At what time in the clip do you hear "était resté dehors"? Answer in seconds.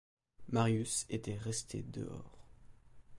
1.11-2.47